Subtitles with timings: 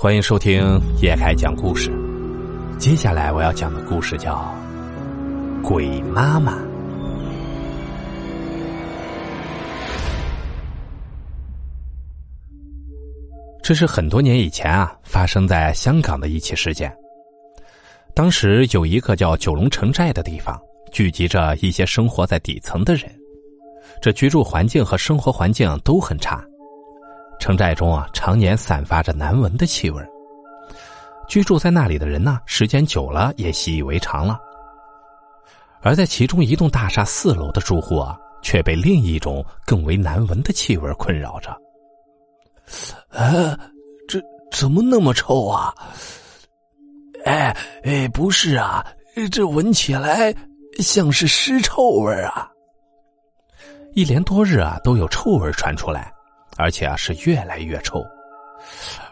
[0.00, 1.90] 欢迎收听叶凯讲故事。
[2.78, 4.48] 接下来我要讲的故事叫
[5.60, 6.52] 《鬼妈妈》。
[13.60, 16.96] 这是很多年以前啊，发生在香港的一起事件。
[18.14, 20.56] 当时有一个叫九龙城寨的地方，
[20.92, 23.12] 聚集着一些生活在底层的人，
[24.00, 26.40] 这居住环境和生活环境都很差。
[27.38, 30.02] 城寨中啊，常年散发着难闻的气味。
[31.28, 34.38] 居住在那里的人呢，时间久了也习以为常了。
[35.80, 41.50] 而在其中一栋大厦四楼的住户啊，却被另一种更为难闻的气味困扰着。
[43.10, 43.58] 啊，
[44.08, 45.72] 这怎么那么臭啊？
[47.24, 48.84] 哎哎，不是啊，
[49.30, 50.34] 这闻起来
[50.78, 52.50] 像是尸臭味啊！
[53.94, 56.12] 一连多日啊，都有臭味传出来。
[56.58, 58.04] 而且啊，是越来越臭，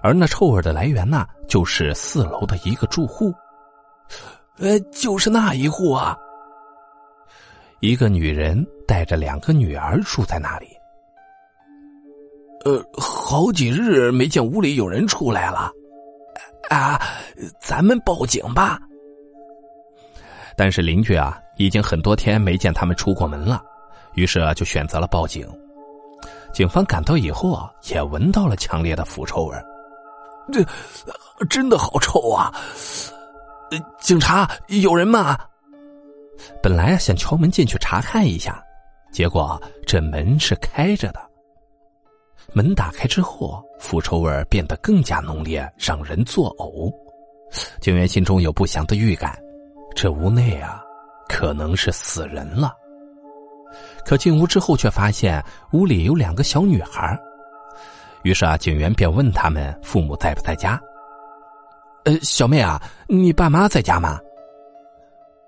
[0.02, 3.32] 而那臭味的来源呢，就是四楼的一个住户，
[4.58, 6.18] 呃，就是那一户啊。
[7.80, 10.66] 一个女人带着两个女儿住在那里，
[12.64, 15.70] 呃，好几日没见屋里有人出来了，
[16.68, 17.00] 啊，
[17.60, 18.80] 咱们报警吧。
[20.56, 23.62] 但是邻居啊，已经很多天没见他们出过门了，
[24.14, 25.46] 于是啊，就选择了报警。
[26.56, 29.54] 警方赶到以后啊，也闻到了强烈的腐臭味
[30.50, 30.64] 这
[31.50, 32.50] 真的好臭啊！
[34.00, 35.38] 警察有人吗？
[36.62, 38.64] 本来啊想敲门进去查看一下，
[39.12, 41.20] 结果这门是开着的。
[42.54, 46.90] 门打开之后，腐臭味变得更加浓烈，让人作呕。
[47.82, 49.38] 警员心中有不祥的预感，
[49.94, 50.82] 这屋内啊，
[51.28, 52.74] 可能是死人了。
[54.06, 57.18] 可进屋之后，却发现屋里有两个小女孩。
[58.22, 60.80] 于是啊，警员便问他们父母在不在家。
[62.04, 64.20] 呃，小妹啊，你爸妈在家吗？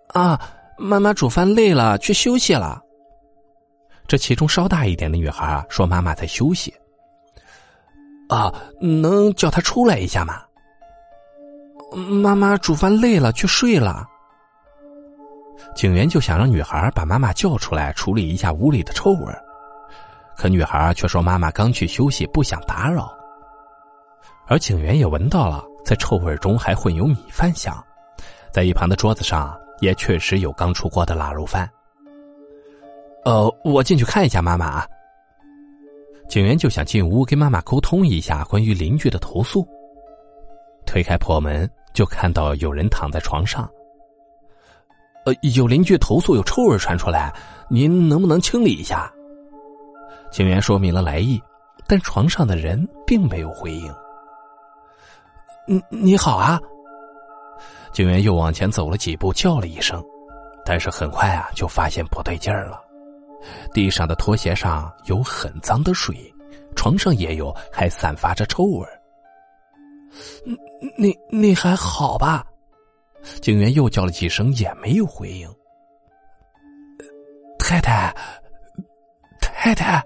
[0.09, 0.41] 啊，
[0.77, 2.83] 妈妈煮饭累了，去休息了。
[4.09, 6.75] 这其中稍大一点的女孩说：“妈妈在休息。”
[8.29, 10.43] 啊，能叫她出来一下吗？
[11.97, 14.05] 妈妈煮饭累了，去睡了。
[15.75, 19.33] 警员就想让女孩把妈妈叫出来处理一下屋里的臭味，
[20.37, 23.13] 可女孩却说妈妈刚去休息，不想打扰。
[24.47, 27.85] 而警员也闻到了，在臭味中还混有米饭香，
[28.51, 31.69] 在一旁的桌子上也确实有刚出锅的腊肉饭。
[33.25, 34.87] 呃，我进去看一下妈妈啊。
[36.29, 39.67] 警员就想进屋跟妈妈沟通一下关于邻居的投诉。
[40.87, 43.69] 推开破门，就看到有人躺在床上。
[45.55, 47.35] 有邻居投诉有臭味传出来，
[47.69, 49.13] 您能不能清理一下？
[50.31, 51.43] 警员说明了来意，
[51.87, 53.93] 但床上的人并没有回应。
[55.67, 56.61] 你你好啊！
[57.93, 60.05] 警员又往前走了几步，叫了一声，
[60.65, 62.81] 但是很快啊，就发现不对劲儿了。
[63.73, 66.15] 地上的拖鞋上有很脏的水，
[66.77, 68.87] 床上也有，还散发着臭味。
[70.97, 72.45] 你你还好吧？
[73.41, 75.49] 警员又叫了几声，也没有回应。
[77.59, 78.15] 太太，
[79.41, 80.03] 太太，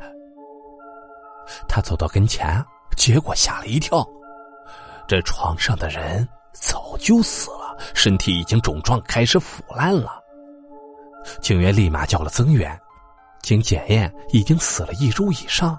[1.68, 2.64] 他走到跟前，
[2.96, 4.04] 结果吓了一跳，
[5.06, 10.20] 这床上的人早就死了，身体已经肿胀，开始腐烂了。
[11.40, 12.76] 警员立马叫了增援，
[13.42, 15.78] 经检验，已经死了一周以上。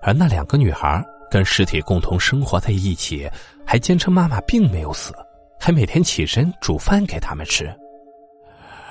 [0.00, 3.28] 而那两个女孩跟尸体共同生活在一起，
[3.66, 5.12] 还坚称妈妈并没有死。
[5.64, 7.74] 还每天起身煮饭给他们吃，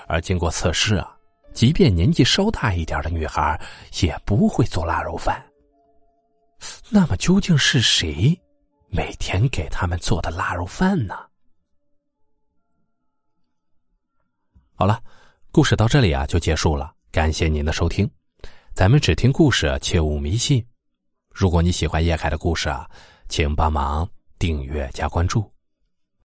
[0.07, 1.15] 而经过测试啊，
[1.53, 3.61] 即便年纪稍大一点的女孩
[4.01, 5.39] 也不会做腊肉饭。
[6.89, 8.35] 那么究竟是谁
[8.87, 11.15] 每天给他们做的腊肉饭呢？
[14.73, 14.99] 好了，
[15.51, 18.09] 故事到这里啊就结束了，感谢您的收听。
[18.73, 20.65] 咱们只听故事，切勿迷信。
[21.29, 22.89] 如果你喜欢叶凯的故事啊，
[23.29, 24.09] 请帮忙
[24.39, 25.52] 订阅加关注。